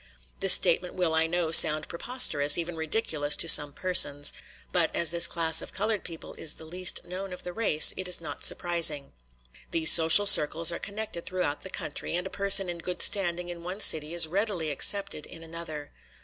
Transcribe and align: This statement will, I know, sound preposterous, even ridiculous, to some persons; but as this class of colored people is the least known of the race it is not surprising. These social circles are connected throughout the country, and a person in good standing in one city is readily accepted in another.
This 0.39 0.53
statement 0.53 0.95
will, 0.95 1.13
I 1.13 1.27
know, 1.27 1.51
sound 1.51 1.87
preposterous, 1.87 2.57
even 2.57 2.75
ridiculous, 2.75 3.35
to 3.35 3.47
some 3.47 3.71
persons; 3.71 4.33
but 4.71 4.89
as 4.95 5.11
this 5.11 5.27
class 5.27 5.61
of 5.61 5.73
colored 5.73 6.03
people 6.03 6.33
is 6.39 6.55
the 6.55 6.65
least 6.65 7.05
known 7.05 7.31
of 7.31 7.43
the 7.43 7.53
race 7.53 7.93
it 7.95 8.07
is 8.07 8.19
not 8.19 8.43
surprising. 8.43 9.13
These 9.69 9.91
social 9.93 10.25
circles 10.25 10.71
are 10.71 10.79
connected 10.79 11.27
throughout 11.27 11.61
the 11.61 11.69
country, 11.69 12.15
and 12.15 12.25
a 12.25 12.31
person 12.31 12.67
in 12.67 12.79
good 12.79 13.03
standing 13.03 13.49
in 13.49 13.61
one 13.61 13.79
city 13.79 14.15
is 14.15 14.27
readily 14.27 14.71
accepted 14.71 15.27
in 15.27 15.43
another. 15.43 15.91